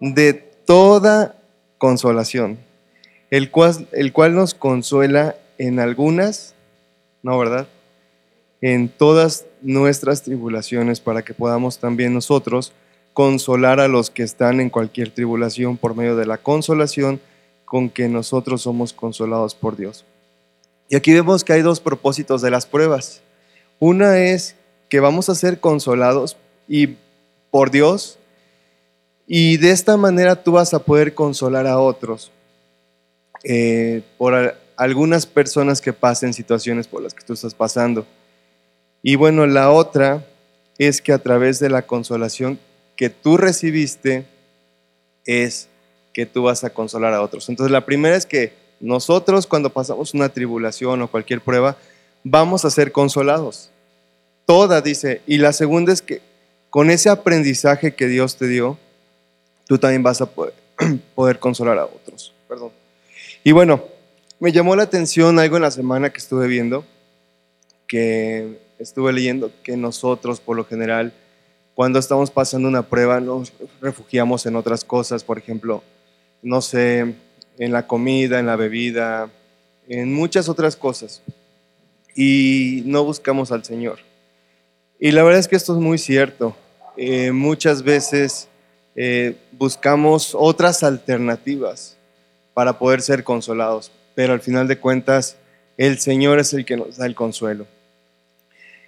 [0.00, 1.36] de toda
[1.78, 2.58] consolación,
[3.30, 6.54] el cual, el cual nos consuela en algunas,
[7.22, 7.66] no, ¿verdad?
[8.60, 12.72] En todas nuestras tribulaciones para que podamos también nosotros
[13.12, 17.20] consolar a los que están en cualquier tribulación por medio de la consolación
[17.64, 20.04] con que nosotros somos consolados por Dios.
[20.88, 23.22] Y aquí vemos que hay dos propósitos de las pruebas.
[23.78, 24.54] Una es
[24.88, 26.36] que vamos a ser consolados
[26.68, 26.96] y
[27.50, 28.18] por Dios
[29.26, 32.30] y de esta manera tú vas a poder consolar a otros
[33.42, 38.06] eh, por algunas personas que pasen situaciones por las que tú estás pasando.
[39.02, 40.26] Y bueno, la otra
[40.78, 42.58] es que a través de la consolación
[42.96, 44.26] que tú recibiste
[45.24, 45.68] es
[46.12, 47.48] que tú vas a consolar a otros.
[47.48, 51.76] Entonces la primera es que nosotros cuando pasamos una tribulación o cualquier prueba,
[52.24, 53.70] vamos a ser consolados.
[54.44, 55.22] Toda, dice.
[55.26, 56.20] Y la segunda es que
[56.70, 58.78] con ese aprendizaje que Dios te dio,
[59.66, 60.26] tú también vas a
[61.14, 62.32] poder, consolar a otros.
[62.48, 62.70] Perdón.
[63.44, 63.84] Y bueno,
[64.38, 66.84] me llamó la atención algo en la semana que estuve viendo,
[67.86, 71.12] que estuve leyendo que nosotros por lo general,
[71.74, 75.82] cuando estamos pasando una prueba, nos refugiamos en otras cosas, por ejemplo,
[76.42, 77.14] no sé,
[77.58, 79.30] en la comida, en la bebida,
[79.88, 81.22] en muchas otras cosas.
[82.14, 83.98] Y no buscamos al Señor.
[84.98, 86.56] Y la verdad es que esto es muy cierto.
[86.96, 88.48] Eh, muchas veces
[88.96, 91.96] eh, buscamos otras alternativas
[92.54, 95.36] para poder ser consolados, pero al final de cuentas
[95.76, 97.66] el Señor es el que nos da el consuelo.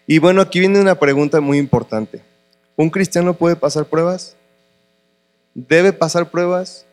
[0.06, 2.22] Y bueno, aquí viene una pregunta muy importante.
[2.76, 4.34] ¿Un cristiano puede pasar pruebas?
[5.52, 6.86] ¿Debe pasar pruebas?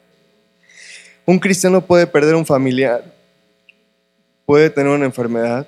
[1.26, 3.16] Un cristiano puede perder un familiar,
[4.46, 5.66] puede tener una enfermedad,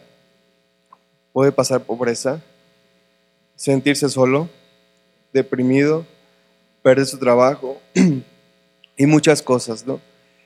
[1.32, 2.42] puede pasar pobreza,
[3.56, 4.50] sentirse solo,
[5.32, 6.06] deprimido,
[6.88, 7.82] perder su trabajo
[8.96, 10.00] y muchas cosas, ¿no?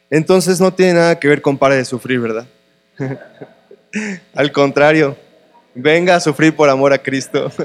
[0.10, 2.48] Entonces no tiene nada que ver con pare de sufrir, ¿verdad?
[4.34, 5.16] Al contrario,
[5.76, 7.52] venga a sufrir por amor a Cristo.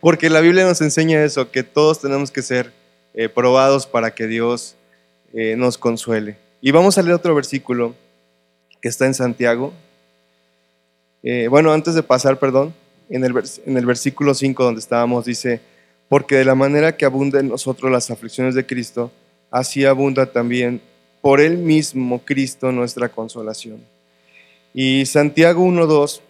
[0.00, 2.70] Porque la Biblia nos enseña eso, que todos tenemos que ser
[3.12, 4.76] eh, probados para que Dios
[5.34, 6.36] eh, nos consuele.
[6.60, 7.96] Y vamos a leer otro versículo
[8.80, 9.72] que está en Santiago.
[11.24, 12.72] Eh, bueno, antes de pasar, perdón,
[13.08, 13.34] en el,
[13.66, 15.60] en el versículo 5 donde estábamos dice,
[16.08, 19.10] porque de la manera que abunda en nosotros las aflicciones de Cristo,
[19.50, 20.80] así abunda también
[21.20, 23.80] por él mismo Cristo nuestra consolación.
[24.72, 26.20] Y Santiago 1.2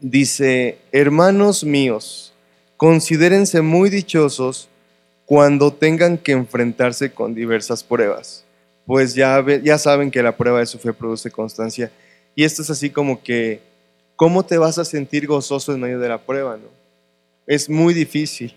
[0.00, 2.32] dice, hermanos míos,
[2.76, 4.68] considérense muy dichosos
[5.26, 8.44] cuando tengan que enfrentarse con diversas pruebas.
[8.86, 11.90] Pues ya, ya saben que la prueba de su fe produce constancia.
[12.36, 13.60] Y esto es así como que,
[14.16, 16.56] ¿cómo te vas a sentir gozoso en medio de la prueba?
[16.56, 16.68] No?
[17.46, 18.54] Es muy difícil,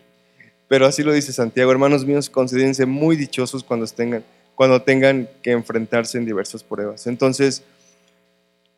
[0.68, 1.72] pero así lo dice Santiago.
[1.72, 4.24] Hermanos míos, considérense muy dichosos cuando tengan,
[4.56, 7.08] cuando tengan que enfrentarse en diversas pruebas.
[7.08, 7.64] Entonces,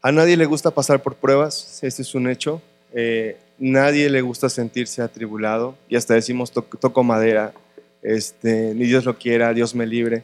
[0.01, 2.61] a nadie le gusta pasar por pruebas, este es un hecho.
[2.93, 7.53] Eh, nadie le gusta sentirse atribulado y hasta decimos toco madera
[8.01, 10.23] este, ni Dios lo quiera, Dios me libre.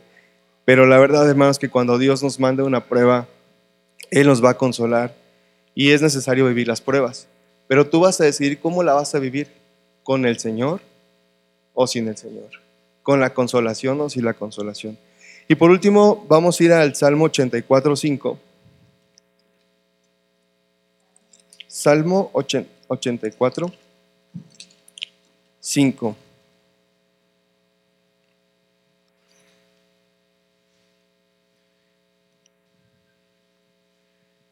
[0.63, 3.27] Pero la verdad, hermanos, que cuando Dios nos manda una prueba,
[4.11, 5.13] Él nos va a consolar
[5.75, 7.27] y es necesario vivir las pruebas.
[7.67, 9.47] Pero tú vas a decidir cómo la vas a vivir,
[10.03, 10.81] con el Señor
[11.75, 12.49] o sin el Señor,
[13.03, 14.97] con la consolación o sin la consolación.
[15.47, 18.39] Y por último, vamos a ir al Salmo 84, 5.
[21.67, 23.71] Salmo 84,
[25.59, 26.15] 5.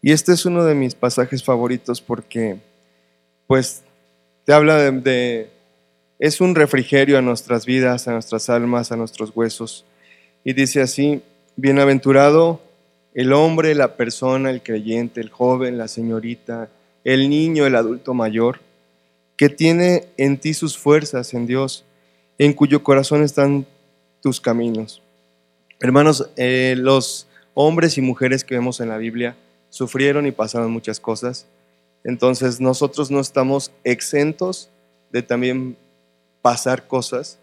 [0.05, 2.59] Y este es uno de mis pasajes favoritos porque,
[3.47, 3.83] pues,
[4.43, 5.49] te habla de,
[6.19, 9.85] es un refrigerio a nuestras vidas, a nuestras almas, a nuestros huesos.
[10.43, 11.21] Y dice así,
[11.55, 12.61] bienaventurado
[13.13, 16.69] el hombre, la persona, el creyente, el joven, la señorita,
[17.03, 18.59] el niño, el adulto mayor,
[19.37, 21.85] que tiene en ti sus fuerzas en Dios,
[22.37, 23.65] en cuyo corazón están
[24.21, 25.01] tus caminos.
[25.79, 29.35] Hermanos, eh, los hombres y mujeres que vemos en la Biblia,
[29.69, 31.47] sufrieron y pasaron muchas cosas.
[32.03, 34.69] Entonces nosotros no estamos exentos
[35.11, 35.77] de también
[36.43, 37.39] pasar cosas,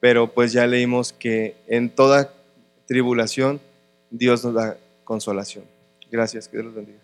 [0.00, 2.34] pero pues ya leímos que en toda
[2.86, 3.60] tribulación
[4.10, 5.64] Dios nos da consolación.
[6.10, 6.98] Gracias, que Dios los bendiga.